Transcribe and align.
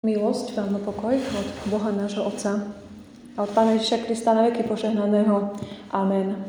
Milosť 0.00 0.56
vám 0.56 0.80
pokoj 0.80 1.12
od 1.12 1.48
Boha 1.68 1.92
nášho 1.92 2.24
Otca 2.24 2.72
a 3.36 3.38
od 3.44 3.52
Pána 3.52 3.76
Ježiša 3.76 4.08
Krista 4.08 4.32
na 4.32 4.48
veky 4.48 4.64
požehnaného. 4.64 5.52
Amen. 5.92 6.40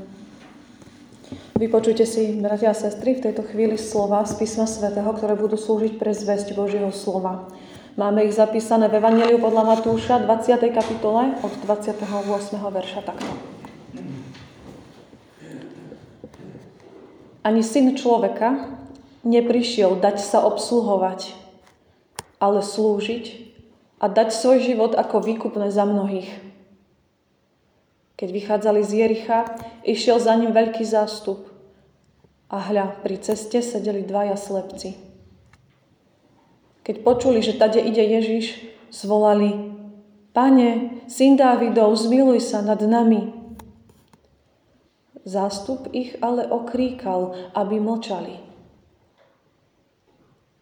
Vypočujte 1.60 2.08
si, 2.08 2.40
bratia 2.40 2.72
a 2.72 2.80
sestry, 2.80 3.20
v 3.20 3.28
tejto 3.28 3.44
chvíli 3.44 3.76
slova 3.76 4.24
z 4.24 4.40
písma 4.40 4.64
svätého, 4.64 5.12
ktoré 5.12 5.36
budú 5.36 5.60
slúžiť 5.60 6.00
pre 6.00 6.16
zväzť 6.16 6.56
Božieho 6.56 6.96
slova. 6.96 7.52
Máme 8.00 8.24
ich 8.24 8.40
zapísané 8.40 8.88
v 8.88 9.04
Evangeliu 9.04 9.36
podľa 9.36 9.68
Matúša 9.68 10.24
20. 10.24 10.72
kapitole 10.72 11.36
od 11.44 11.52
28. 11.68 12.08
verša 12.56 13.04
takto. 13.04 13.36
Ani 17.44 17.68
syn 17.68 18.00
človeka 18.00 18.80
neprišiel 19.28 20.00
dať 20.00 20.24
sa 20.24 20.40
obsluhovať, 20.40 21.41
ale 22.42 22.66
slúžiť 22.66 23.54
a 24.02 24.10
dať 24.10 24.34
svoj 24.34 24.66
život 24.66 24.98
ako 24.98 25.22
výkupné 25.22 25.70
za 25.70 25.86
mnohých. 25.86 26.34
Keď 28.18 28.30
vychádzali 28.34 28.82
z 28.82 28.92
Jericha, 28.98 29.40
išiel 29.86 30.18
za 30.18 30.34
ním 30.34 30.50
veľký 30.50 30.82
zástup. 30.82 31.46
A 32.50 32.58
hľa, 32.58 33.00
pri 33.06 33.22
ceste 33.22 33.62
sedeli 33.62 34.02
dvaja 34.02 34.36
slepci. 34.36 34.98
Keď 36.82 36.96
počuli, 37.06 37.46
že 37.46 37.56
tade 37.56 37.78
ide 37.78 38.02
Ježiš, 38.02 38.58
zvolali 38.90 39.72
Pane, 40.34 41.02
syn 41.08 41.38
Dávidov, 41.38 41.94
zmiluj 41.96 42.42
sa 42.42 42.66
nad 42.66 42.82
nami. 42.82 43.32
Zástup 45.22 45.92
ich 45.94 46.18
ale 46.20 46.50
okríkal, 46.50 47.54
aby 47.54 47.78
mlčali. 47.78 48.51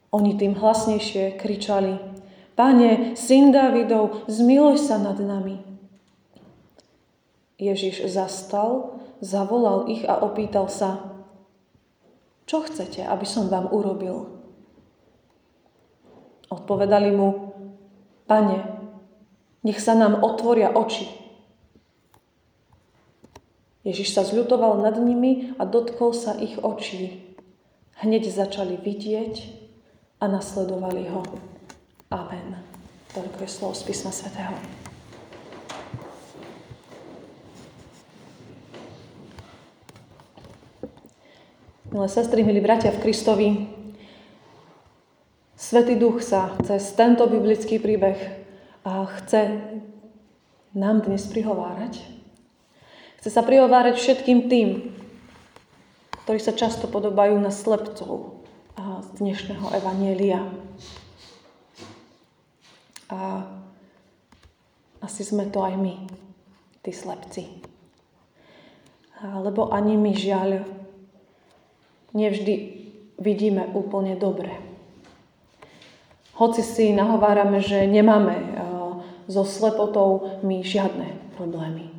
Oni 0.10 0.34
tým 0.34 0.58
hlasnejšie 0.58 1.38
kričali, 1.38 2.02
Pane, 2.60 3.16
syn 3.16 3.56
Dávidov, 3.56 4.28
zmiluj 4.28 4.84
sa 4.84 5.00
nad 5.00 5.16
nami. 5.16 5.64
Ježiš 7.56 8.04
zastal, 8.12 9.00
zavolal 9.24 9.88
ich 9.88 10.04
a 10.04 10.20
opýtal 10.20 10.68
sa, 10.68 11.20
čo 12.50 12.66
chcete, 12.66 13.06
aby 13.06 13.30
som 13.30 13.46
vám 13.46 13.70
urobil? 13.70 14.28
Odpovedali 16.50 17.14
mu, 17.14 17.54
Pane, 18.26 18.58
nech 19.62 19.78
sa 19.78 19.94
nám 19.94 20.26
otvoria 20.26 20.74
oči. 20.74 21.06
Ježiš 23.86 24.18
sa 24.18 24.26
zľutoval 24.26 24.82
nad 24.84 24.98
nimi 24.98 25.56
a 25.56 25.64
dotkol 25.64 26.12
sa 26.12 26.36
ich 26.36 26.58
očí. 26.60 27.38
Hneď 28.02 28.28
začali 28.28 28.76
vidieť 28.76 29.69
a 30.20 30.28
nasledovali 30.28 31.08
ho. 31.10 31.24
Amen. 32.12 32.60
Toľko 33.16 33.38
je 33.42 33.50
slovo 33.50 33.74
z 33.74 33.84
písma 33.88 34.12
svätého. 34.12 34.54
Milé 41.90 42.06
sestry, 42.06 42.46
milí 42.46 42.62
bratia 42.62 42.94
v 42.94 43.02
Kristovi, 43.02 43.50
Svetý 45.60 46.02
Duch 46.02 46.26
sa 46.26 46.58
cez 46.66 46.98
tento 46.98 47.30
biblický 47.30 47.78
príbeh 47.78 48.18
chce 48.90 49.60
nám 50.74 51.06
dnes 51.06 51.30
prihovárať. 51.30 52.00
Chce 53.22 53.30
sa 53.30 53.46
prihovárať 53.46 54.00
všetkým 54.00 54.50
tým, 54.50 54.90
ktorí 56.26 56.40
sa 56.42 56.58
často 56.58 56.90
podobajú 56.90 57.38
na 57.38 57.54
slepcov, 57.54 58.39
z 58.80 59.20
dnešného 59.20 59.76
Evanielia. 59.76 60.40
A 63.12 63.44
asi 65.04 65.28
sme 65.28 65.52
to 65.52 65.60
aj 65.60 65.76
my, 65.76 66.08
tí 66.80 66.96
slepci. 66.96 67.60
Lebo 69.20 69.76
ani 69.76 70.00
my 70.00 70.16
žiaľ 70.16 70.64
nevždy 72.16 72.56
vidíme 73.20 73.68
úplne 73.76 74.16
dobre. 74.16 74.56
Hoci 76.40 76.64
si 76.64 76.96
nahovárame, 76.96 77.60
že 77.60 77.84
nemáme 77.84 78.64
so 79.28 79.44
slepotou 79.44 80.40
my 80.40 80.64
žiadne 80.64 81.36
problémy. 81.36 81.99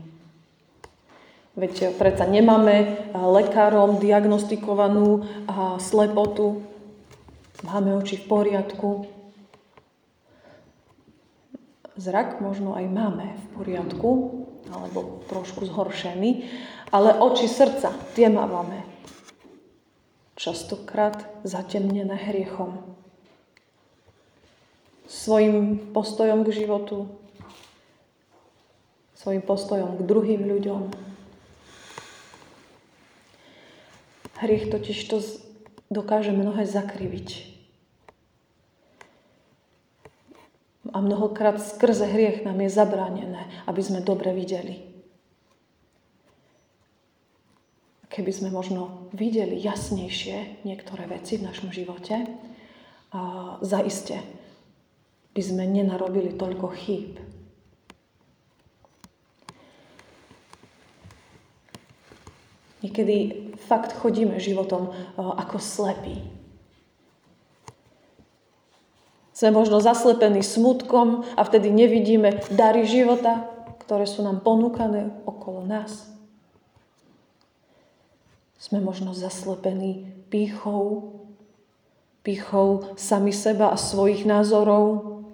Veď 1.59 1.99
predsa 1.99 2.25
nemáme 2.27 3.11
lekárom 3.15 3.99
diagnostikovanú 3.99 5.27
slepotu, 5.83 6.71
Máme 7.61 7.93
oči 7.93 8.17
v 8.17 8.25
poriadku. 8.25 9.05
Zrak 12.01 12.41
možno 12.41 12.73
aj 12.73 12.89
máme 12.89 13.37
v 13.37 13.45
poriadku, 13.53 14.11
alebo 14.73 15.21
trošku 15.29 15.69
zhoršený, 15.69 16.49
ale 16.89 17.13
oči 17.21 17.45
srdca, 17.45 17.93
tie 18.17 18.33
máme. 18.33 18.81
Častokrát 20.41 21.29
zatemnené 21.45 22.17
hriechom. 22.17 22.81
Svojim 25.05 25.93
postojom 25.93 26.49
k 26.49 26.65
životu, 26.65 27.13
svojim 29.21 29.45
postojom 29.45 30.01
k 30.01 30.07
druhým 30.09 30.49
ľuďom. 30.49 31.10
Hriech 34.41 34.73
totiž 34.73 34.99
to 35.13 35.21
dokáže 35.93 36.33
mnohé 36.33 36.65
zakriviť. 36.65 37.53
A 40.91 40.99
mnohokrát 40.99 41.61
skrze 41.61 42.09
hriech 42.09 42.43
nám 42.43 42.59
je 42.65 42.73
zabránené, 42.73 43.47
aby 43.69 43.81
sme 43.85 44.01
dobre 44.03 44.33
videli. 44.33 44.81
Keby 48.11 48.33
sme 48.35 48.51
možno 48.51 49.07
videli 49.15 49.61
jasnejšie 49.61 50.67
niektoré 50.67 51.07
veci 51.07 51.39
v 51.39 51.47
našom 51.47 51.71
živote, 51.71 52.27
a 53.11 53.59
zaiste 53.63 54.23
by 55.35 55.43
sme 55.43 55.67
nenarobili 55.67 56.35
toľko 56.39 56.67
chýb. 56.79 57.19
Niekedy 62.81 63.17
fakt 63.69 63.93
chodíme 63.93 64.41
životom 64.41 64.93
ako 65.17 65.61
slepí. 65.61 66.17
Sme 69.37 69.57
možno 69.57 69.81
zaslepení 69.81 70.45
smutkom 70.45 71.25
a 71.37 71.41
vtedy 71.45 71.73
nevidíme 71.73 72.45
dary 72.53 72.85
života, 72.85 73.49
ktoré 73.85 74.05
sú 74.05 74.21
nám 74.21 74.45
ponúkané 74.45 75.25
okolo 75.25 75.65
nás. 75.65 76.13
Sme 78.61 78.85
možno 78.85 79.17
zaslepení 79.17 80.13
pýchou, 80.29 81.17
pýchou 82.21 82.93
sami 83.01 83.33
seba 83.33 83.73
a 83.73 83.81
svojich 83.81 84.29
názorov 84.29 85.25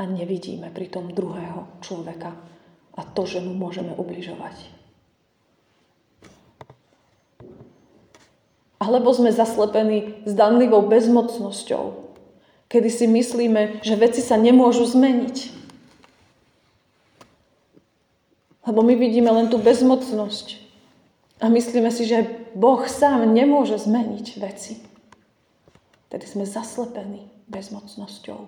a 0.00 0.08
nevidíme 0.08 0.72
pritom 0.72 1.12
druhého 1.12 1.68
človeka 1.84 2.32
a 2.96 3.04
to, 3.04 3.28
že 3.28 3.44
mu 3.44 3.52
môžeme 3.52 3.92
ubližovať. 3.92 4.81
Alebo 8.82 9.14
sme 9.14 9.30
zaslepení 9.30 10.26
zdanlivou 10.26 10.82
bezmocnosťou, 10.90 12.10
kedy 12.66 12.90
si 12.90 13.06
myslíme, 13.06 13.78
že 13.86 13.94
veci 13.94 14.18
sa 14.18 14.34
nemôžu 14.34 14.90
zmeniť. 14.90 15.62
Lebo 18.66 18.82
my 18.82 18.94
vidíme 18.98 19.30
len 19.30 19.46
tú 19.46 19.62
bezmocnosť 19.62 20.58
a 21.38 21.46
myslíme 21.46 21.94
si, 21.94 22.10
že 22.10 22.26
Boh 22.58 22.82
sám 22.86 23.22
nemôže 23.30 23.78
zmeniť 23.78 24.26
veci. 24.42 24.82
Tedy 26.10 26.26
sme 26.26 26.42
zaslepení 26.42 27.30
bezmocnosťou. 27.50 28.40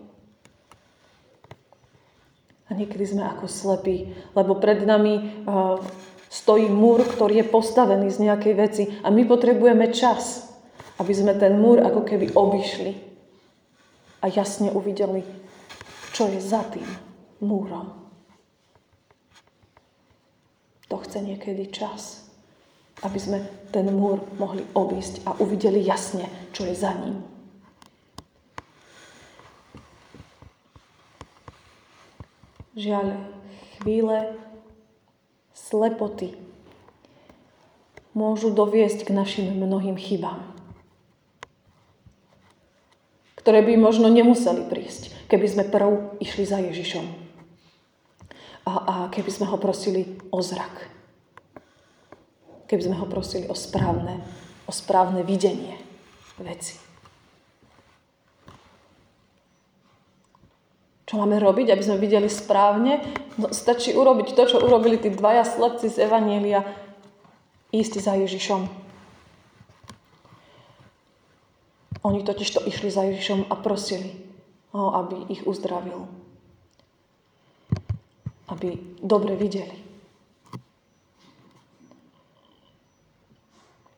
A 2.65 2.71
niekedy 2.73 3.07
sme 3.07 3.23
ako 3.23 3.47
slepí, 3.47 4.15
lebo 4.35 4.57
pred 4.59 4.83
nami 4.83 5.45
uh, 5.47 5.79
stojí 6.35 6.67
múr, 6.67 7.07
ktorý 7.07 7.47
je 7.47 7.47
postavený 7.47 8.11
z 8.11 8.27
nejakej 8.27 8.55
veci 8.59 8.85
a 9.07 9.15
my 9.15 9.23
potrebujeme 9.23 9.95
čas, 9.95 10.51
aby 10.99 11.15
sme 11.15 11.39
ten 11.39 11.55
múr 11.55 11.79
ako 11.79 12.03
keby 12.03 12.35
obišli 12.35 12.93
a 14.19 14.27
jasne 14.27 14.75
uvideli, 14.75 15.23
čo 16.11 16.27
je 16.27 16.43
za 16.43 16.67
tým 16.75 16.91
múrom. 17.39 17.95
To 20.91 20.99
chce 20.99 21.23
niekedy 21.23 21.71
čas, 21.71 22.27
aby 23.07 23.19
sme 23.23 23.39
ten 23.71 23.87
múr 23.95 24.19
mohli 24.35 24.67
obísť 24.75 25.23
a 25.31 25.39
uvideli 25.39 25.87
jasne, 25.87 26.27
čo 26.51 26.67
je 26.67 26.75
za 26.75 26.99
ním. 26.99 27.23
Žiaľ, 32.75 33.07
chvíle 33.79 34.44
slepoty 35.75 36.39
môžu 38.15 38.55
doviesť 38.55 39.11
k 39.11 39.11
našim 39.11 39.51
mnohým 39.59 39.99
chybám. 39.99 40.39
Ktoré 43.35 43.67
by 43.67 43.75
možno 43.75 44.07
nemuseli 44.07 44.71
prísť, 44.71 45.11
keby 45.27 45.47
sme 45.51 45.65
prv 45.67 46.15
išli 46.23 46.47
za 46.47 46.63
Ježišom. 46.63 47.27
A, 48.65 48.73
a 48.73 48.95
keby 49.11 49.29
sme 49.35 49.51
ho 49.51 49.59
prosili 49.59 50.17
o 50.31 50.39
zrak. 50.39 50.89
Keby 52.71 52.83
sme 52.87 52.97
ho 52.97 53.05
prosili 53.11 53.45
o 53.51 53.53
správne, 53.59 54.23
o 54.65 54.73
správne 54.73 55.27
videnie 55.27 55.77
veci. 56.41 56.79
Čo 61.05 61.21
máme 61.21 61.37
robiť, 61.37 61.69
aby 61.73 61.83
sme 61.85 62.01
videli 62.01 62.33
správne? 62.33 63.05
No, 63.37 63.53
stačí 63.53 63.93
urobiť 63.93 64.33
to, 64.33 64.49
čo 64.49 64.63
urobili 64.65 64.97
tí 64.97 65.13
dvaja 65.13 65.45
slepci 65.45 65.93
z 65.93 66.09
Evanielia. 66.09 66.65
Ísť 67.75 67.95
za 68.01 68.17
Ježišom 68.17 68.85
Oni 72.05 72.21
totiž 72.21 72.51
to 72.51 72.61
išli 72.69 72.93
za 72.93 73.03
Ježišom 73.09 73.49
a 73.49 73.57
prosili 73.57 74.13
ho, 74.77 74.93
aby 74.93 75.25
ich 75.33 75.41
uzdravil. 75.49 76.05
Aby 78.53 78.77
dobre 79.01 79.41
videli. 79.41 79.73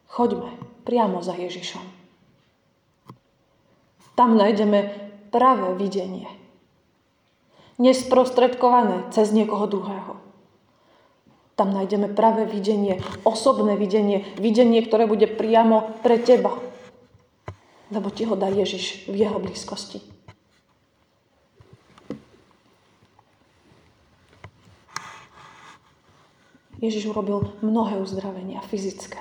Choďme 0.06 0.54
priamo 0.86 1.18
za 1.18 1.34
Ježišom. 1.34 1.82
Tam 4.14 4.38
nájdeme 4.38 5.10
pravé 5.34 5.74
videnie. 5.74 6.30
Nesprostredkované 7.76 9.12
cez 9.12 9.32
niekoho 9.32 9.68
druhého. 9.68 10.16
Tam 11.56 11.72
nájdeme 11.72 12.12
pravé 12.12 12.44
videnie, 12.44 13.00
osobné 13.24 13.76
videnie, 13.80 14.24
videnie, 14.36 14.84
ktoré 14.84 15.08
bude 15.08 15.28
priamo 15.28 15.96
pre 16.04 16.20
teba 16.20 16.56
lebo 17.90 18.10
ti 18.10 18.26
ho 18.26 18.34
dá 18.34 18.50
Ježiš 18.50 19.06
v 19.06 19.26
jeho 19.26 19.38
blízkosti. 19.38 20.02
Ježiš 26.76 27.08
urobil 27.08 27.56
mnohé 27.64 27.96
uzdravenia 27.96 28.60
fyzické. 28.60 29.18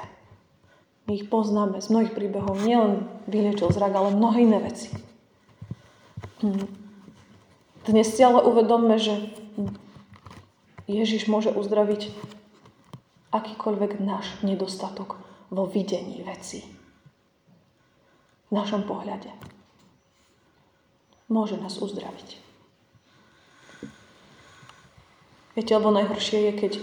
My 1.08 1.16
ich 1.16 1.30
poznáme 1.32 1.80
z 1.80 1.88
mnohých 1.88 2.12
príbehov. 2.12 2.60
Nielen 2.66 3.08
vyliečil 3.30 3.72
zrak, 3.72 3.96
ale 3.96 4.12
mnohé 4.12 4.44
iné 4.44 4.60
veci. 4.60 4.90
Dnes 7.86 8.10
si 8.10 8.26
ale 8.26 8.42
uvedomme, 8.42 8.98
že 8.98 9.30
Ježiš 10.90 11.30
môže 11.30 11.54
uzdraviť 11.54 12.10
akýkoľvek 13.30 14.02
náš 14.02 14.26
nedostatok 14.42 15.22
vo 15.54 15.70
videní 15.70 16.26
vecí 16.26 16.66
v 18.50 18.52
našom 18.58 18.90
pohľade. 18.90 19.30
Môže 21.30 21.62
nás 21.62 21.78
uzdraviť. 21.78 22.42
Viete, 25.54 25.72
lebo 25.78 25.94
najhoršie 25.94 26.38
je, 26.42 26.52
keď 26.58 26.74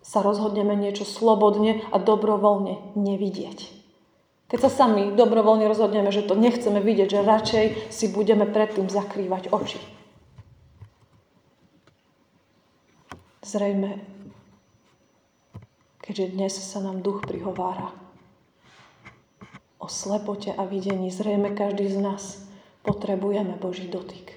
sa 0.00 0.18
rozhodneme 0.24 0.72
niečo 0.72 1.04
slobodne 1.04 1.84
a 1.92 2.00
dobrovoľne 2.00 2.96
nevidieť. 2.96 3.83
Keď 4.48 4.58
sa 4.60 4.70
sami 4.70 5.16
dobrovoľne 5.16 5.64
rozhodneme, 5.64 6.12
že 6.12 6.26
to 6.26 6.36
nechceme 6.36 6.78
vidieť, 6.78 7.08
že 7.08 7.26
radšej 7.26 7.66
si 7.88 8.06
budeme 8.12 8.44
predtým 8.44 8.92
zakrývať 8.92 9.48
oči. 9.48 9.80
Zrejme, 13.44 14.00
keďže 16.00 16.32
dnes 16.32 16.52
sa 16.52 16.80
nám 16.80 17.00
duch 17.00 17.24
prihovára, 17.24 17.92
o 19.84 19.88
slepote 19.88 20.48
a 20.56 20.64
videní. 20.64 21.12
Zrejme 21.12 21.52
každý 21.52 21.92
z 21.92 22.00
nás 22.00 22.40
potrebujeme 22.80 23.60
Boží 23.60 23.84
dotyk, 23.84 24.32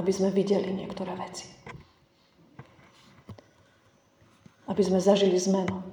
aby 0.00 0.08
sme 0.08 0.32
videli 0.32 0.72
niektoré 0.72 1.12
veci. 1.12 1.44
Aby 4.64 4.80
sme 4.80 5.04
zažili 5.04 5.36
zmenu. 5.36 5.84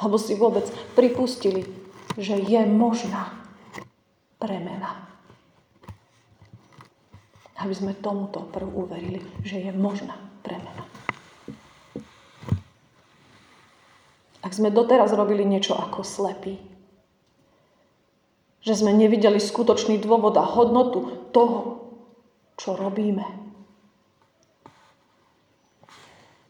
Alebo 0.00 0.16
si 0.16 0.32
vôbec 0.32 0.64
pripustili, 0.96 1.83
že 2.18 2.38
je 2.38 2.60
možná 2.66 3.34
premena. 4.38 5.08
Aby 7.58 7.74
sme 7.74 7.92
tomuto 7.96 8.44
prv 8.50 8.68
uverili, 8.68 9.22
že 9.40 9.62
je 9.62 9.72
možná 9.72 10.18
premena. 10.44 10.84
Ak 14.44 14.52
sme 14.52 14.68
doteraz 14.68 15.16
robili 15.16 15.48
niečo 15.48 15.72
ako 15.72 16.04
slepí, 16.04 16.60
že 18.60 18.76
sme 18.76 18.92
nevideli 18.92 19.40
skutočný 19.40 20.00
dôvod 20.00 20.36
a 20.36 20.44
hodnotu 20.44 21.28
toho, 21.32 21.84
čo 22.60 22.76
robíme. 22.76 23.24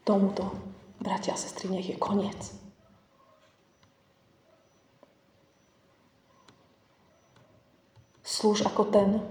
Tomuto, 0.03 0.51
bratia 0.99 1.33
a 1.33 1.39
sestry, 1.39 1.71
nech 1.71 1.87
je 1.87 1.97
koniec. 1.97 2.64
Slúž 8.45 8.61
ako 8.61 8.85
ten, 8.93 9.25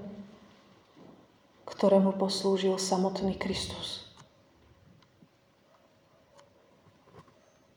ktorému 1.70 2.18
poslúžil 2.18 2.74
samotný 2.82 3.38
Kristus. 3.38 4.10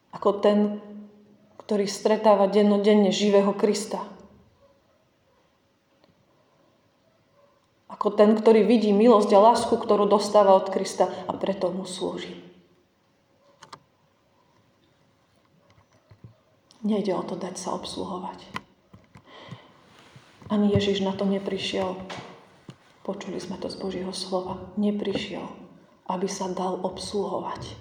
Ako 0.09 0.41
ten, 0.41 0.81
ktorý 1.61 1.85
stretáva 1.85 2.49
dennodenne 2.49 3.13
živého 3.13 3.53
Krista 3.53 4.01
Ako 7.85 8.17
ten, 8.17 8.33
ktorý 8.33 8.65
vidí 8.65 8.89
milosť 8.89 9.37
a 9.37 9.39
lásku, 9.53 9.77
ktorú 9.77 10.09
dostáva 10.09 10.57
od 10.57 10.73
Krista 10.73 11.05
a 11.29 11.37
preto 11.37 11.69
mu 11.69 11.85
slúži. 11.85 12.33
Nejde 16.81 17.13
o 17.13 17.21
to 17.21 17.37
dať 17.37 17.61
sa 17.61 17.77
obsluhovať. 17.77 18.66
Ani 20.47 20.71
Ježiš 20.71 21.03
na 21.03 21.11
to 21.11 21.27
neprišiel. 21.27 21.99
Počuli 23.03 23.39
sme 23.39 23.59
to 23.59 23.67
z 23.67 23.75
Božieho 23.79 24.13
slova. 24.15 24.71
Neprišiel, 24.79 25.43
aby 26.07 26.27
sa 26.27 26.47
dal 26.51 26.79
obsluhovať. 26.83 27.75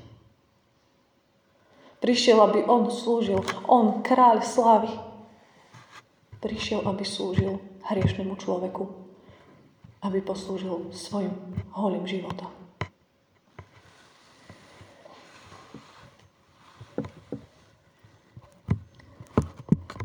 Prišiel, 2.02 2.38
aby 2.42 2.66
on 2.66 2.90
slúžil. 2.90 3.42
On, 3.66 4.02
kráľ 4.02 4.42
slávy. 4.42 4.90
Prišiel, 6.42 6.82
aby 6.86 7.02
slúžil 7.02 7.58
hriešnemu 7.86 8.34
človeku 8.38 9.06
aby 10.06 10.22
poslúžil 10.22 10.94
svojim 10.94 11.34
holým 11.74 12.06
životom. 12.06 12.46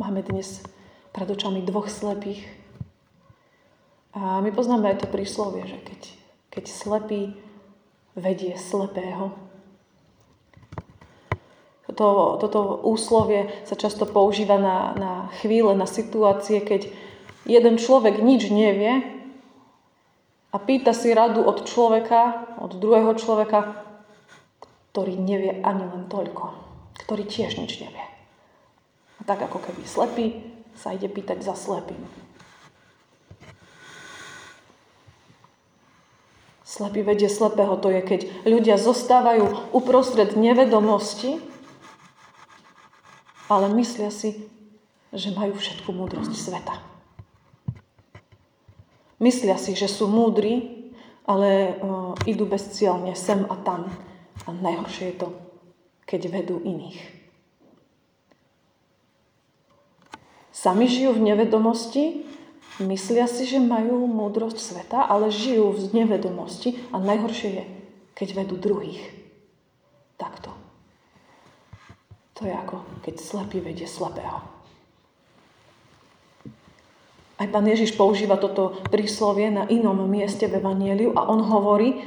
Máme 0.02 0.26
dnes 0.26 0.66
pred 1.12 1.28
očami 1.28 1.64
dvoch 1.64 1.92
slepých. 1.92 2.44
A 4.12 4.44
my 4.44 4.52
poznáme 4.52 4.92
aj 4.92 5.04
to 5.04 5.08
príslovie, 5.08 5.64
že 5.68 5.80
keď, 5.88 6.02
keď 6.52 6.64
slepý 6.68 7.22
vedie 8.16 8.60
slepého. 8.60 9.32
Toto, 11.92 12.40
toto 12.40 12.60
úslovie 12.88 13.52
sa 13.68 13.76
často 13.76 14.08
používa 14.08 14.56
na, 14.56 14.96
na 14.96 15.14
chvíle, 15.44 15.76
na 15.76 15.88
situácie, 15.88 16.64
keď 16.64 16.88
jeden 17.44 17.76
človek 17.76 18.24
nič 18.24 18.48
nevie 18.48 19.04
a 20.52 20.58
pýta 20.60 20.96
si 20.96 21.12
radu 21.12 21.44
od 21.44 21.68
človeka, 21.68 22.56
od 22.64 22.80
druhého 22.80 23.12
človeka, 23.16 23.84
ktorý 24.92 25.20
nevie 25.20 25.60
ani 25.64 25.84
len 25.88 26.08
toľko, 26.08 26.56
ktorý 27.08 27.24
tiež 27.28 27.60
nič 27.60 27.80
nevie. 27.80 28.06
A 29.20 29.22
tak 29.24 29.44
ako 29.44 29.60
keby 29.60 29.84
slepý 29.84 30.26
sa 30.76 30.96
ide 30.96 31.08
pýtať 31.12 31.44
za 31.44 31.56
slepým. 31.56 32.00
Slepý 36.64 37.04
vedie 37.04 37.28
slepého, 37.28 37.76
to 37.76 37.92
je 37.92 38.00
keď 38.00 38.22
ľudia 38.48 38.80
zostávajú 38.80 39.76
uprostred 39.76 40.40
nevedomosti, 40.40 41.44
ale 43.52 43.68
myslia 43.76 44.08
si, 44.08 44.48
že 45.12 45.36
majú 45.36 45.60
všetku 45.60 45.92
múdrosť 45.92 46.32
sveta. 46.32 46.80
Myslia 49.20 49.60
si, 49.60 49.76
že 49.76 49.92
sú 49.92 50.08
múdri, 50.08 50.88
ale 51.28 51.78
uh, 51.78 52.16
idú 52.26 52.48
bezcielne 52.48 53.14
sem 53.14 53.44
a 53.46 53.56
tam. 53.60 53.92
A 54.48 54.56
najhoršie 54.56 55.14
je 55.14 55.16
to, 55.22 55.30
keď 56.10 56.42
vedú 56.42 56.58
iných. 56.58 57.21
Sami 60.52 60.88
žijú 60.88 61.16
v 61.16 61.32
nevedomosti, 61.32 62.28
myslia 62.84 63.26
si, 63.28 63.48
že 63.48 63.60
majú 63.60 64.04
múdrosť 64.08 64.60
sveta, 64.60 65.00
ale 65.08 65.32
žijú 65.32 65.72
v 65.72 66.04
nevedomosti 66.04 66.76
a 66.92 67.00
najhoršie 67.00 67.50
je, 67.56 67.66
keď 68.16 68.28
vedú 68.44 68.60
druhých. 68.60 69.02
Takto. 70.20 70.52
To 72.38 72.46
je 72.46 72.54
ako 72.54 72.82
keď 73.06 73.16
slepý 73.22 73.62
vedie 73.62 73.86
slepého. 73.86 74.42
Aj 77.42 77.50
pán 77.50 77.66
Ježiš 77.66 77.98
používa 77.98 78.38
toto 78.38 78.78
príslovie 78.94 79.50
na 79.50 79.66
inom 79.66 79.98
mieste 80.06 80.46
v 80.46 80.62
Evangeliu 80.62 81.10
a 81.18 81.26
on 81.26 81.42
hovorí, 81.42 81.98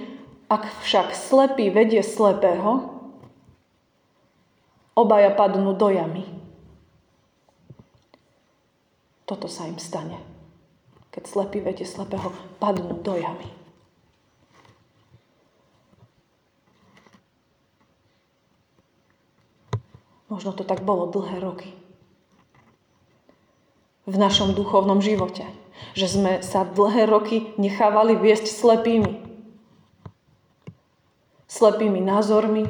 ak 0.46 0.62
však 0.86 1.10
slepý 1.10 1.74
vedie 1.74 2.06
slepého, 2.06 2.94
obaja 4.94 5.34
padnú 5.34 5.74
do 5.74 5.90
jamy. 5.90 6.33
Toto 9.24 9.48
sa 9.48 9.64
im 9.64 9.80
stane. 9.80 10.20
Keď 11.12 11.24
slepý 11.24 11.64
vedie 11.64 11.88
slepého, 11.88 12.28
padnú 12.60 13.00
do 13.00 13.16
jamy. 13.16 13.48
Možno 20.28 20.52
to 20.52 20.66
tak 20.66 20.82
bolo 20.82 21.08
dlhé 21.08 21.38
roky 21.40 21.70
v 24.04 24.16
našom 24.20 24.52
duchovnom 24.52 25.00
živote. 25.00 25.46
Že 25.96 26.06
sme 26.06 26.32
sa 26.44 26.66
dlhé 26.66 27.08
roky 27.08 27.56
nechávali 27.56 28.18
viesť 28.18 28.50
slepými. 28.50 29.24
Slepými 31.48 32.02
názormi, 32.02 32.66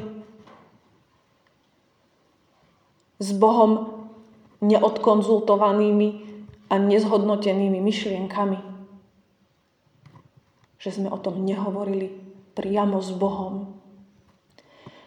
s 3.15 3.31
Bohom 3.31 4.03
neodkonzultovanými 4.59 6.34
a 6.69 6.75
nezhodnotenými 6.77 7.79
myšlienkami. 7.81 8.59
Že 10.81 10.89
sme 11.01 11.07
o 11.09 11.17
tom 11.17 11.41
nehovorili 11.41 12.13
priamo 12.53 13.01
s 13.01 13.09
Bohom. 13.13 13.79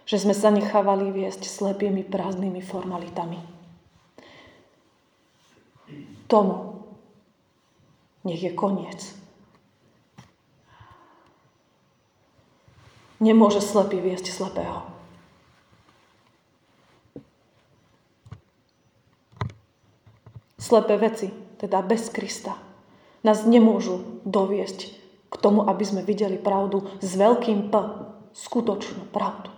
Že 0.08 0.28
sme 0.28 0.34
sa 0.34 0.48
nechávali 0.50 1.12
viesť 1.12 1.44
slepými 1.44 2.06
prázdnymi 2.06 2.62
formalitami 2.64 3.58
tomu 6.28 6.84
nech 8.22 8.44
je 8.44 8.52
koniec. 8.52 9.16
Nemôže 13.18 13.58
slepý 13.58 13.98
viesť 13.98 14.30
slepého. 14.30 14.84
Slepé 20.60 21.00
veci, 21.00 21.32
teda 21.58 21.82
bez 21.82 22.06
Krista, 22.08 22.56
nás 23.26 23.42
nemôžu 23.42 24.22
doviesť 24.22 24.94
k 25.28 25.34
tomu, 25.36 25.66
aby 25.66 25.84
sme 25.84 26.06
videli 26.06 26.38
pravdu 26.38 26.86
s 27.02 27.18
veľkým 27.18 27.68
P, 27.68 27.74
skutočnú 28.32 29.10
pravdu. 29.10 29.50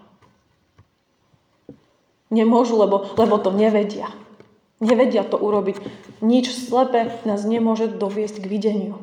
Nemôžu, 2.33 2.81
lebo, 2.81 3.13
lebo 3.19 3.37
to 3.39 3.53
nevedia. 3.53 4.09
Nevedia 4.81 5.27
to 5.29 5.37
urobiť. 5.37 5.77
Nič 6.25 6.49
slepé 6.49 7.21
nás 7.29 7.45
nemôže 7.45 7.91
doviesť 7.91 8.41
k 8.41 8.47
videniu. 8.49 8.97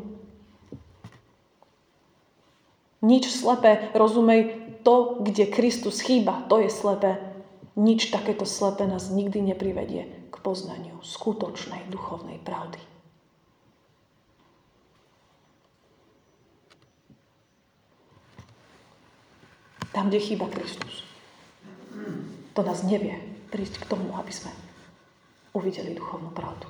Nič 3.06 3.30
slepé, 3.30 3.94
rozumej, 3.94 4.58
to, 4.82 5.22
kde 5.22 5.54
Kristus 5.54 6.02
chýba, 6.02 6.48
to 6.50 6.66
je 6.66 6.72
slepé. 6.74 7.22
Nič 7.78 8.10
takéto 8.10 8.48
slepé 8.48 8.90
nás 8.90 9.14
nikdy 9.14 9.54
neprivedie 9.54 10.17
poznaniu 10.44 11.00
skutočnej 11.04 11.90
duchovnej 11.92 12.40
pravdy. 12.42 12.80
Tam, 19.96 20.14
kde 20.14 20.22
chýba 20.22 20.46
Kristus. 20.54 21.02
To 22.54 22.62
nás 22.62 22.86
nevie 22.86 23.18
prísť 23.50 23.82
k 23.82 23.90
tomu, 23.90 24.14
aby 24.14 24.30
sme 24.30 24.54
uvideli 25.58 25.98
duchovnú 25.98 26.30
pravdu. 26.34 26.70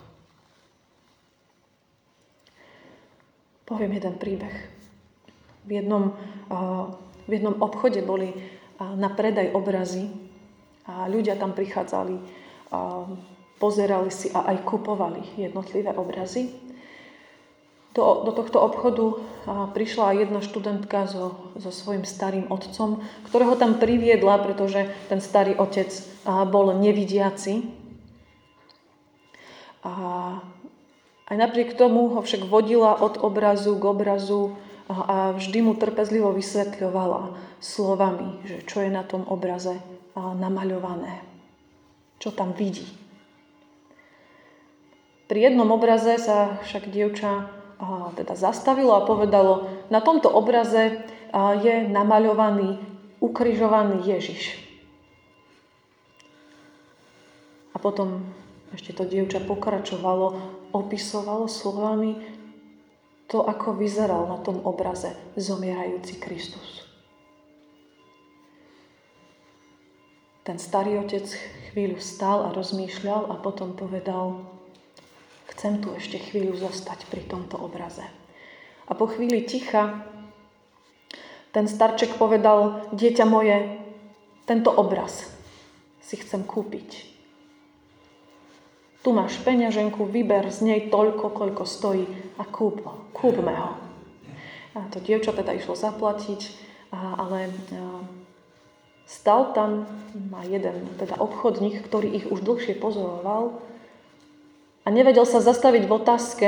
Poviem 3.67 3.99
jeden 3.99 4.15
príbeh. 4.15 4.55
V 5.67 5.71
jednom, 5.75 6.15
v 7.27 7.31
jednom 7.35 7.59
obchode 7.59 7.99
boli 7.99 8.31
na 8.79 9.11
predaj 9.11 9.51
obrazy 9.51 10.07
a 10.87 11.11
ľudia 11.11 11.35
tam 11.35 11.51
prichádzali, 11.51 12.15
pozerali 13.57 14.13
si 14.13 14.29
a 14.33 14.45
aj 14.53 14.63
kupovali 14.65 15.37
jednotlivé 15.37 15.93
obrazy. 15.97 16.53
Do, 17.97 18.29
do 18.29 18.31
tohto 18.31 18.61
obchodu 18.61 19.25
prišla 19.73 20.21
jedna 20.21 20.37
študentka 20.37 21.09
so, 21.09 21.33
so 21.57 21.73
svojim 21.73 22.05
starým 22.05 22.45
otcom, 22.53 23.01
ktorého 23.25 23.57
tam 23.57 23.81
priviedla, 23.81 24.37
pretože 24.37 24.85
ten 25.09 25.17
starý 25.17 25.57
otec 25.57 25.89
bol 26.53 26.77
nevidiaci 26.77 27.65
a 29.81 29.93
aj 31.27 31.35
napriek 31.35 31.73
tomu 31.73 32.13
ho 32.13 32.21
však 32.21 32.45
vodila 32.45 33.01
od 33.01 33.17
obrazu 33.17 33.73
k 33.79 33.83
obrazu 33.87 34.53
a 34.87 35.35
vždy 35.35 35.59
mu 35.65 35.73
trpezlivo 35.75 36.31
vysvetľovala 36.31 37.35
slovami, 37.59 38.45
že 38.47 38.63
čo 38.63 38.85
je 38.85 38.91
na 38.91 39.03
tom 39.03 39.27
obraze 39.27 39.75
namaľované, 40.15 41.23
čo 42.21 42.31
tam 42.31 42.55
vidí. 42.55 43.06
Pri 45.27 45.39
jednom 45.43 45.67
obraze 45.75 46.15
sa 46.15 46.55
však 46.63 46.87
dievča 46.87 47.51
teda 48.15 48.33
zastavilo 48.33 48.95
a 48.97 49.05
povedalo, 49.05 49.69
na 49.93 50.01
tomto 50.01 50.31
obraze 50.31 51.03
je 51.61 51.75
namaľovaný 51.85 52.79
ukrižovaný 53.19 54.07
Ježiš. 54.07 54.57
A 57.75 57.77
potom 57.77 58.25
ešte 58.73 58.95
to 58.95 59.05
dievča 59.05 59.43
pokračovalo, 59.45 60.39
opisovalo 60.73 61.45
slovami 61.45 62.17
to, 63.29 63.43
ako 63.43 63.75
vyzeral 63.77 64.25
na 64.31 64.39
tom 64.41 64.63
obraze 64.63 65.13
zomierajúci 65.37 66.17
Kristus. 66.17 66.87
Ten 70.47 70.57
starý 70.57 71.03
otec 71.03 71.27
chvíľu 71.69 71.99
stál 71.99 72.47
a 72.47 72.55
rozmýšľal 72.55 73.29
a 73.29 73.35
potom 73.37 73.75
povedal, 73.75 74.56
chcem 75.57 75.81
tu 75.81 75.89
ešte 75.97 76.21
chvíľu 76.21 76.53
zostať 76.53 77.09
pri 77.09 77.25
tomto 77.25 77.57
obraze. 77.57 78.05
A 78.85 78.93
po 78.93 79.09
chvíli 79.09 79.41
ticha 79.41 80.05
ten 81.49 81.65
starček 81.65 82.21
povedal, 82.21 82.85
dieťa 82.93 83.25
moje, 83.25 83.57
tento 84.45 84.69
obraz 84.69 85.25
si 85.97 86.13
chcem 86.21 86.45
kúpiť. 86.45 87.09
Tu 89.01 89.09
máš 89.09 89.41
peňaženku, 89.41 90.05
vyber 90.05 90.53
z 90.53 90.61
nej 90.61 90.79
toľko, 90.93 91.33
koľko 91.33 91.65
stojí 91.65 92.05
a 92.37 92.45
kúp, 92.45 92.85
kúpme 93.17 93.57
ho. 93.57 93.73
A 94.77 94.85
to 94.93 95.01
dievča 95.01 95.33
teda 95.33 95.57
išlo 95.57 95.73
zaplatiť, 95.73 96.53
ale 96.93 97.49
stal 99.09 99.57
tam 99.57 99.89
má 100.29 100.45
jeden 100.45 100.85
teda 101.01 101.17
obchodník, 101.17 101.81
ktorý 101.81 102.13
ich 102.13 102.25
už 102.29 102.45
dlhšie 102.45 102.77
pozoroval 102.77 103.57
a 104.87 104.91
nevedel 104.93 105.27
sa 105.27 105.43
zastaviť 105.43 105.83
v 105.83 105.95
otázke, 105.99 106.47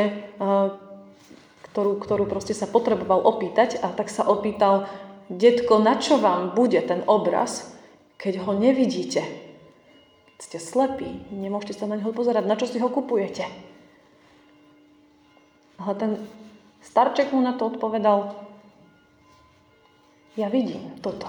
ktorú, 1.68 2.00
ktorú 2.00 2.24
proste 2.24 2.56
sa 2.56 2.72
potreboval 2.72 3.20
opýtať 3.20 3.84
a 3.84 3.92
tak 3.92 4.08
sa 4.08 4.24
opýtal, 4.24 4.88
detko, 5.28 5.84
na 5.84 6.00
čo 6.00 6.24
vám 6.24 6.56
bude 6.56 6.80
ten 6.88 7.04
obraz, 7.04 7.76
keď 8.16 8.48
ho 8.48 8.56
nevidíte? 8.56 9.28
Ste 10.40 10.56
slepí, 10.56 11.28
nemôžete 11.36 11.84
sa 11.84 11.92
na 11.92 12.00
neho 12.00 12.16
pozerať. 12.16 12.48
Na 12.48 12.56
čo 12.56 12.64
si 12.64 12.80
ho 12.80 12.88
kupujete? 12.88 13.44
Ale 15.76 15.94
ten 16.00 16.12
starček 16.80 17.36
mu 17.36 17.44
na 17.44 17.60
to 17.60 17.68
odpovedal, 17.68 18.40
ja 20.40 20.48
vidím 20.48 20.96
toto. 21.04 21.28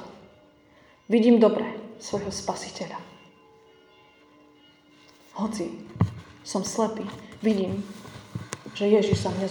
Vidím 1.11 1.43
dobre 1.43 1.67
svojho 1.99 2.31
spasiteľa. 2.31 3.03
Hoci 5.43 5.75
som 6.45 6.65
slepý, 6.65 7.05
vidím, 7.45 7.85
že 8.75 8.89
Ježiš 8.89 9.25
sa 9.25 9.31
mne 9.35 9.49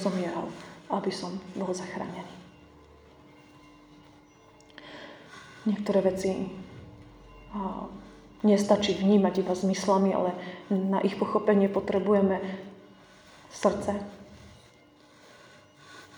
aby 0.89 1.11
som 1.13 1.37
bol 1.53 1.69
zachránený. 1.73 2.33
Niektoré 5.69 6.01
veci 6.01 6.49
Nestačí 8.39 8.95
vnímať 8.95 9.43
iba 9.43 9.51
zmyslami, 9.51 10.15
ale 10.15 10.31
na 10.71 11.03
ich 11.03 11.19
pochopenie 11.19 11.67
potrebujeme 11.67 12.39
srdce, 13.51 13.99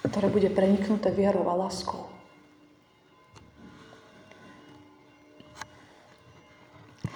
ktoré 0.06 0.28
bude 0.30 0.54
preniknuté 0.54 1.10
vierou 1.10 1.50
a 1.50 1.58
láskou. 1.58 2.06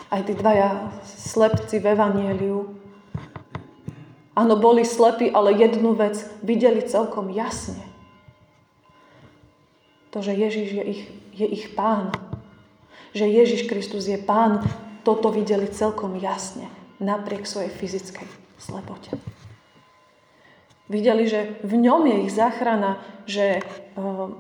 Aj 0.10 0.26
tí 0.26 0.34
dvaja 0.34 0.90
slepci 1.06 1.78
v 1.78 1.94
Evanieliu, 1.94 2.74
áno, 4.36 4.60
boli 4.60 4.84
slepí, 4.84 5.32
ale 5.32 5.56
jednu 5.56 5.96
vec 5.96 6.20
videli 6.44 6.84
celkom 6.84 7.32
jasne. 7.32 7.82
To, 10.12 10.24
že 10.24 10.36
Ježiš 10.36 10.70
je 10.72 10.84
ich, 10.84 11.02
je 11.36 11.48
ich 11.48 11.66
pán. 11.76 12.12
Že 13.16 13.32
Ježiš 13.32 13.62
Kristus 13.68 14.08
je 14.08 14.20
pán 14.20 14.64
toto 15.06 15.30
videli 15.30 15.70
celkom 15.70 16.18
jasne, 16.18 16.66
napriek 16.98 17.46
svojej 17.46 17.70
fyzickej 17.70 18.28
slepote. 18.58 19.14
Videli, 20.90 21.30
že 21.30 21.62
v 21.62 21.82
ňom 21.82 22.06
je 22.10 22.16
ich 22.26 22.34
záchrana, 22.34 23.02
že 23.26 23.62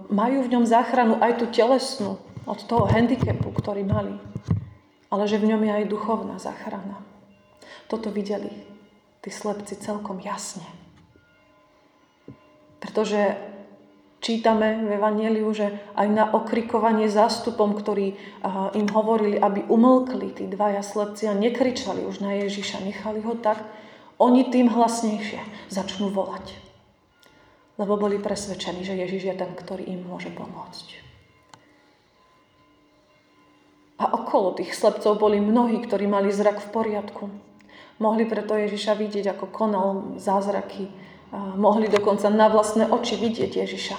majú 0.09 0.45
v 0.45 0.51
ňom 0.57 0.65
záchranu 0.65 1.17
aj 1.21 1.41
tú 1.41 1.45
telesnú 1.49 2.17
od 2.45 2.59
toho 2.65 2.85
handicapu, 2.85 3.49
ktorý 3.49 3.81
mali, 3.85 4.13
ale 5.09 5.23
že 5.25 5.41
v 5.41 5.53
ňom 5.53 5.61
je 5.65 5.71
aj 5.81 5.85
duchovná 5.89 6.37
záchrana. 6.37 7.01
Toto 7.89 8.09
videli 8.13 8.74
tí 9.25 9.33
slepci 9.33 9.81
celkom 9.81 10.21
jasne. 10.21 10.61
Pretože 12.77 13.33
čítame 14.21 14.85
v 14.85 15.01
Evangeliu, 15.01 15.49
že 15.49 15.73
aj 15.97 16.07
na 16.13 16.29
okrikovanie 16.29 17.09
zástupom, 17.09 17.73
ktorí 17.73 18.13
im 18.77 18.87
hovorili, 18.93 19.41
aby 19.41 19.65
umlkli 19.65 20.29
tí 20.37 20.45
dvaja 20.45 20.85
slepci 20.85 21.25
a 21.25 21.33
nekričali 21.33 22.05
už 22.05 22.21
na 22.21 22.37
Ježiša, 22.37 22.85
nechali 22.85 23.25
ho 23.25 23.33
tak, 23.33 23.65
oni 24.21 24.45
tým 24.53 24.69
hlasnejšie 24.69 25.41
začnú 25.73 26.13
volať. 26.13 26.53
Lebo 27.81 27.97
boli 27.97 28.21
presvedčení, 28.21 28.85
že 28.85 28.93
Ježiš 28.93 29.33
je 29.33 29.35
ten, 29.35 29.51
ktorý 29.51 29.89
im 29.89 30.05
môže 30.05 30.29
pomôcť. 30.29 31.01
A 33.99 34.11
okolo 34.15 34.53
tých 34.53 34.77
slepcov 34.77 35.17
boli 35.17 35.41
mnohí, 35.41 35.81
ktorí 35.81 36.05
mali 36.05 36.31
zrak 36.31 36.61
v 36.61 36.71
poriadku. 36.71 37.23
Mohli 37.95 38.27
preto 38.27 38.59
Ježiša 38.59 38.99
vidieť, 38.99 39.35
ako 39.35 39.45
konal 39.47 39.87
zázraky. 40.19 40.91
Mohli 41.35 41.87
dokonca 41.87 42.27
na 42.27 42.51
vlastné 42.51 42.91
oči 42.91 43.15
vidieť 43.15 43.51
Ježiša. 43.55 43.97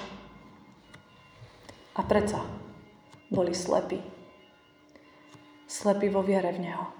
A 1.97 2.01
predsa 2.05 2.45
boli 3.33 3.57
slepí. 3.57 3.97
Slepí 5.65 6.07
vo 6.07 6.21
viere 6.21 6.53
v 6.53 6.61
Neho 6.61 6.97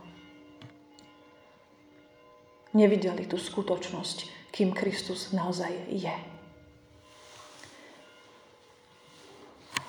nevideli 2.77 3.25
tú 3.25 3.41
skutočnosť, 3.41 4.51
kým 4.53 4.69
Kristus 4.69 5.33
naozaj 5.33 5.73
je. 5.89 6.15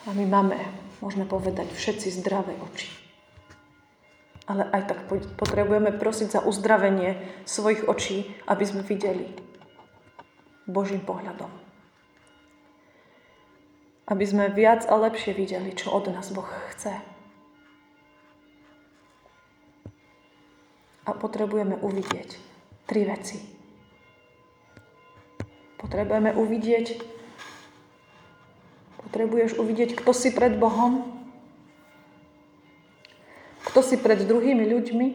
A 0.09 0.17
my 0.17 0.25
máme, 0.25 0.57
môžeme 1.05 1.29
povedať, 1.29 1.69
všetci 1.69 2.25
zdravé 2.25 2.57
oči. 2.73 3.08
Ale 4.49 4.65
aj 4.65 4.83
tak 4.89 4.99
potrebujeme 5.37 5.93
prosiť 5.93 6.29
za 6.33 6.41
uzdravenie 6.41 7.21
svojich 7.45 7.85
očí, 7.85 8.33
aby 8.49 8.65
sme 8.65 8.81
videli 8.81 9.29
Božím 10.65 11.05
pohľadom. 11.05 11.53
Aby 14.09 14.25
sme 14.25 14.49
viac 14.49 14.89
a 14.89 14.97
lepšie 14.97 15.37
videli, 15.37 15.77
čo 15.77 15.93
od 15.93 16.09
nás 16.09 16.33
Boh 16.33 16.49
chce. 16.73 16.97
A 21.05 21.11
potrebujeme 21.13 21.77
uvidieť, 21.77 22.41
tri 22.89 23.05
veci. 23.05 23.41
Potrebujeme 25.77 26.33
uvidieť, 26.33 27.01
potrebuješ 29.09 29.61
uvidieť, 29.61 29.97
kto 29.97 30.13
si 30.17 30.33
pred 30.33 30.57
Bohom, 30.57 31.18
kto 33.69 33.85
si 33.85 34.01
pred 34.01 34.25
druhými 34.25 34.65
ľuďmi 34.65 35.07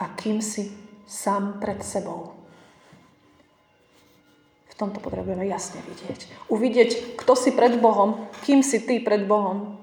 a 0.00 0.04
kým 0.16 0.40
si 0.40 0.72
sám 1.04 1.60
pred 1.60 1.78
sebou. 1.84 2.32
V 4.72 4.74
tomto 4.80 5.04
potrebujeme 5.04 5.44
jasne 5.44 5.84
vidieť. 5.84 6.48
Uvidieť, 6.48 7.20
kto 7.20 7.36
si 7.36 7.52
pred 7.52 7.76
Bohom, 7.76 8.32
kým 8.48 8.64
si 8.64 8.80
ty 8.80 8.96
pred 8.98 9.28
Bohom. 9.28 9.76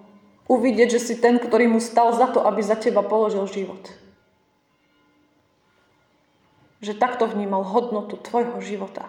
Uvidieť, 0.50 0.98
že 0.98 1.14
si 1.14 1.14
ten, 1.22 1.38
ktorý 1.38 1.70
mu 1.70 1.78
stal 1.78 2.10
za 2.18 2.26
to, 2.34 2.42
aby 2.42 2.66
za 2.66 2.74
teba 2.74 3.06
položil 3.06 3.46
život. 3.46 3.86
Že 6.82 6.98
takto 6.98 7.30
vnímal 7.30 7.62
hodnotu 7.62 8.18
tvojho 8.18 8.58
života. 8.66 9.06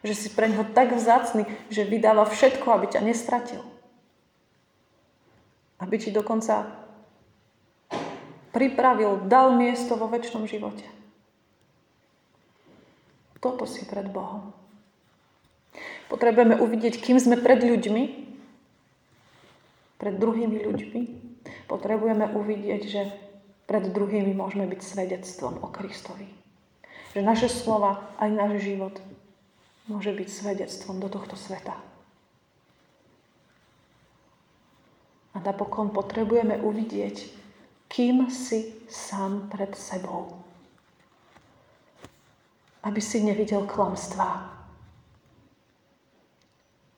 Že 0.00 0.14
si 0.16 0.28
pre 0.32 0.48
ňoho 0.48 0.72
tak 0.72 0.96
vzácný, 0.96 1.44
že 1.68 1.84
vydáva 1.84 2.24
všetko, 2.24 2.64
aby 2.72 2.86
ťa 2.88 3.04
nestratil. 3.04 3.73
Aby 5.82 5.98
ti 5.98 6.10
dokonca 6.14 6.84
pripravil, 8.54 9.26
dal 9.26 9.58
miesto 9.58 9.98
vo 9.98 10.06
väčšnom 10.06 10.46
živote. 10.46 10.86
Toto 13.42 13.66
si 13.66 13.84
pred 13.84 14.06
Bohom. 14.08 14.54
Potrebujeme 16.06 16.56
uvidieť, 16.62 17.02
kým 17.02 17.18
sme 17.18 17.36
pred 17.36 17.60
ľuďmi, 17.60 18.02
pred 19.98 20.14
druhými 20.16 20.58
ľuďmi. 20.64 21.00
Potrebujeme 21.68 22.30
uvidieť, 22.30 22.82
že 22.86 23.02
pred 23.64 23.84
druhými 23.90 24.32
môžeme 24.32 24.68
byť 24.68 24.80
svedectvom 24.80 25.60
o 25.60 25.68
Kristovi. 25.68 26.28
Že 27.12 27.20
naše 27.20 27.48
slova, 27.50 28.04
aj 28.22 28.30
náš 28.30 28.64
život 28.64 28.96
môže 29.90 30.12
byť 30.12 30.28
svedectvom 30.30 31.00
do 31.00 31.08
tohto 31.12 31.36
sveta. 31.36 31.76
A 35.34 35.42
napokon 35.42 35.90
potrebujeme 35.90 36.62
uvidieť, 36.62 37.26
kým 37.90 38.30
si 38.30 38.70
sám 38.86 39.50
pred 39.50 39.74
sebou. 39.74 40.30
Aby 42.86 43.02
si 43.02 43.18
nevidel 43.18 43.66
klamstvá. 43.66 44.54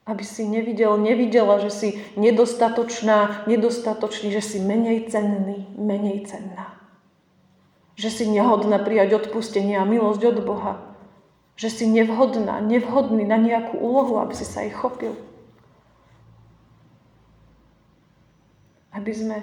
Aby 0.07 0.23
si 0.23 0.45
nevidel, 0.47 0.95
nevidela, 1.01 1.59
že 1.59 1.71
si 1.73 1.89
nedostatočná, 2.15 3.49
nedostatočný, 3.51 4.31
že 4.31 4.45
si 4.45 4.59
menej 4.61 5.11
cenný, 5.11 5.67
menej 5.75 6.29
cenná. 6.29 6.77
Že 7.97 8.11
si 8.13 8.25
nehodná 8.29 8.79
prijať 8.79 9.27
odpustenie 9.27 9.81
a 9.81 9.89
milosť 9.89 10.23
od 10.37 10.39
Boha. 10.45 10.75
Že 11.57 11.69
si 11.73 11.85
nevhodná, 11.89 12.61
nevhodný 12.61 13.25
na 13.25 13.41
nejakú 13.41 13.81
úlohu, 13.81 14.21
aby 14.21 14.37
si 14.37 14.45
sa 14.45 14.63
jej 14.63 14.71
chopil. 14.71 15.17
Aby 18.97 19.13
sme 19.13 19.37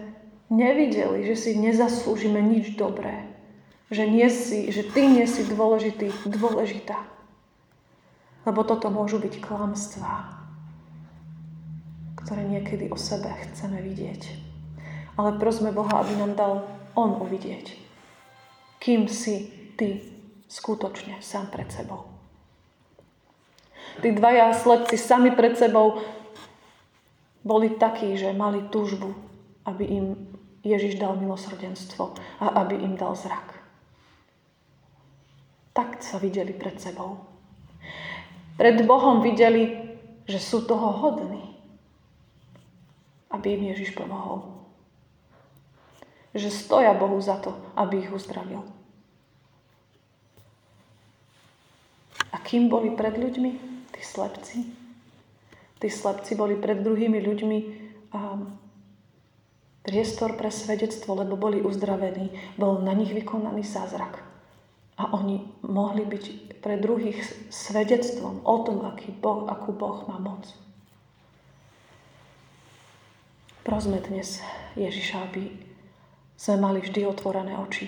nevideli, 0.50 1.30
že 1.30 1.36
si 1.38 1.52
nezaslúžime 1.54 2.42
nič 2.42 2.74
dobré. 2.74 3.30
Že, 3.94 4.04
nie 4.10 4.28
si, 4.34 4.74
že 4.74 4.82
ty 4.82 5.06
nie 5.06 5.30
si 5.30 5.46
dôležitý, 5.46 6.10
dôležitá. 6.26 6.98
Lebo 8.50 8.66
toto 8.66 8.90
môžu 8.90 9.22
byť 9.22 9.40
klamstvá, 9.40 10.42
ktoré 12.18 12.44
niekedy 12.50 12.90
o 12.90 12.98
sebe 12.98 13.30
chceme 13.30 13.80
vidieť. 13.80 14.22
Ale 15.14 15.38
prosme 15.38 15.70
Boha, 15.70 16.02
aby 16.02 16.18
nám 16.18 16.34
dal 16.34 16.54
On 16.98 17.22
uvidieť 17.22 17.84
kým 18.84 19.08
si 19.08 19.48
ty 19.80 20.04
skutočne 20.52 21.24
sám 21.24 21.48
pred 21.48 21.72
sebou. 21.72 22.12
Tí 24.04 24.12
dvaja 24.12 24.52
slepci 24.52 25.00
sami 25.00 25.32
pred 25.32 25.56
sebou 25.56 26.04
boli 27.48 27.80
takí, 27.80 28.20
že 28.20 28.36
mali 28.36 28.68
túžbu, 28.68 29.16
aby 29.66 29.84
im 29.86 30.06
Ježiš 30.64 31.00
dal 31.00 31.16
milosrdenstvo 31.20 32.16
a 32.40 32.64
aby 32.64 32.80
im 32.80 32.96
dal 32.96 33.16
zrak. 33.16 33.60
Tak 35.74 36.06
sa 36.06 36.22
videli 36.22 36.54
pred 36.54 36.78
sebou. 36.80 37.24
Pred 38.56 38.86
Bohom 38.86 39.26
videli, 39.26 39.74
že 40.30 40.38
sú 40.38 40.64
toho 40.64 40.94
hodní, 40.94 41.58
aby 43.34 43.58
im 43.58 43.74
Ježiš 43.74 43.98
pomohol 43.98 44.54
že 46.34 46.50
stoja 46.50 46.94
Bohu 46.98 47.22
za 47.22 47.38
to, 47.38 47.54
aby 47.78 48.02
ich 48.02 48.10
uzdravil. 48.10 48.66
A 52.34 52.42
kým 52.42 52.66
boli 52.66 52.90
pred 52.98 53.14
ľuďmi? 53.14 53.52
Tí 53.94 54.02
slepci. 54.02 54.66
Tí 55.78 55.88
slepci 55.94 56.34
boli 56.34 56.58
pred 56.58 56.82
druhými 56.82 57.22
ľuďmi 57.22 57.60
a 58.18 58.42
priestor 59.84 60.40
pre 60.40 60.48
svedectvo, 60.50 61.14
lebo 61.14 61.36
boli 61.36 61.60
uzdravení. 61.60 62.32
Bol 62.56 62.80
na 62.82 62.96
nich 62.96 63.12
vykonaný 63.12 63.68
zázrak. 63.68 64.24
A 64.96 65.12
oni 65.12 65.44
mohli 65.68 66.08
byť 66.08 66.26
pre 66.64 66.80
druhých 66.80 67.20
svedectvom 67.52 68.48
o 68.48 68.56
tom, 68.64 68.88
aký 68.88 69.12
boh, 69.12 69.46
akú 69.52 69.76
Boh 69.76 70.08
má 70.08 70.16
moc. 70.18 70.48
Prosme 73.64 74.00
dnes 74.00 74.40
Ježiša, 74.80 75.32
aby 75.32 75.52
sme 76.36 76.56
mali 76.60 76.80
vždy 76.84 77.08
otvorené 77.08 77.56
oči. 77.60 77.88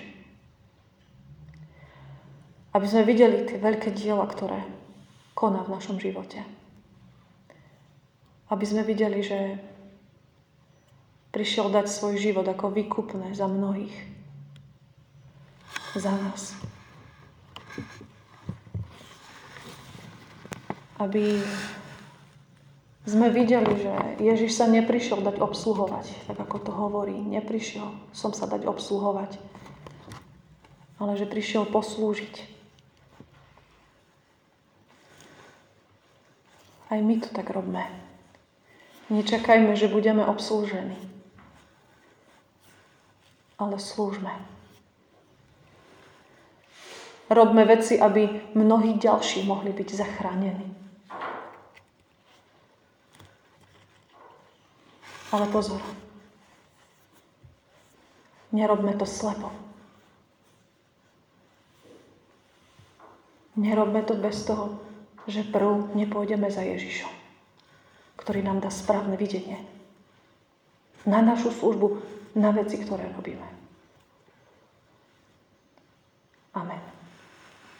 Aby 2.76 2.86
sme 2.88 3.08
videli 3.08 3.48
tie 3.48 3.60
veľké 3.60 3.96
diela, 3.96 4.28
ktoré 4.28 4.64
koná 5.36 5.64
v 5.64 5.76
našom 5.76 6.00
živote. 6.00 6.44
Aby 8.48 8.66
sme 8.68 8.88
videli, 8.88 9.20
že 9.20 9.60
prišiel 11.36 11.68
dať 11.68 11.92
svoj 11.92 12.16
život 12.16 12.48
ako 12.48 12.72
výkupné 12.72 13.36
za 13.36 13.52
mnohých. 13.52 13.92
Za 16.00 16.16
nás. 16.16 16.56
Aby 20.96 21.44
sme 23.04 23.28
videli, 23.36 23.68
že 23.76 23.92
Ježiš 24.24 24.56
sa 24.56 24.72
neprišiel 24.72 25.20
dať 25.20 25.44
obsluhovať, 25.44 26.32
tak 26.32 26.40
ako 26.40 26.58
to 26.64 26.72
hovorí. 26.72 27.20
Neprišiel 27.20 27.84
som 28.16 28.32
sa 28.32 28.48
dať 28.48 28.64
obsluhovať, 28.64 29.36
ale 31.04 31.20
že 31.20 31.28
prišiel 31.28 31.68
poslúžiť. 31.68 32.56
Aj 36.96 37.00
my 37.04 37.20
to 37.20 37.28
tak 37.36 37.52
robme. 37.52 37.84
Nečakajme, 39.12 39.76
že 39.76 39.92
budeme 39.92 40.24
obslúžení. 40.24 41.15
Ale 43.56 43.80
slúžme. 43.80 44.32
Robme 47.26 47.66
veci, 47.66 47.98
aby 47.98 48.54
mnohí 48.54 49.02
ďalší 49.02 49.48
mohli 49.50 49.74
byť 49.74 49.90
zachránení. 49.96 50.70
Ale 55.34 55.46
pozor. 55.50 55.82
Nerobme 58.54 58.94
to 58.94 59.04
slepo. 59.10 59.52
Nerobme 63.56 64.04
to 64.04 64.14
bez 64.20 64.44
toho, 64.46 64.80
že 65.26 65.48
prv 65.48 65.96
nepôjdeme 65.96 66.52
za 66.52 66.62
Ježišom, 66.62 67.12
ktorý 68.20 68.44
nám 68.44 68.60
dá 68.60 68.70
správne 68.70 69.16
videnie 69.18 69.64
na 71.06 71.22
našu 71.22 71.54
službu, 71.54 72.02
na 72.36 72.52
veci, 72.52 72.80
ktoré 72.84 73.08
robíme. 73.16 73.65